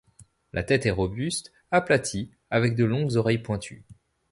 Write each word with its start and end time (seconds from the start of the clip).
La 0.51 0.63
tête 0.63 0.87
est 0.87 0.89
robuste, 0.89 1.51
aplatie 1.69 2.31
avec 2.49 2.73
de 2.75 2.85
longues 2.85 3.17
oreilles 3.17 3.37
pointues. 3.43 3.85